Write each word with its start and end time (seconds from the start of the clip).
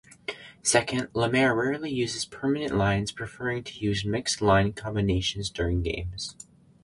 Second, 0.63 1.09
Lemaire 1.13 1.53
rarely 1.53 1.91
uses 1.91 2.25
permanent 2.25 2.75
lines 2.75 3.11
preferring 3.11 3.63
to 3.65 3.77
use 3.77 4.03
mixed 4.03 4.41
line 4.41 4.73
combinations 4.73 5.51
during 5.51 5.83
games. 5.83 6.35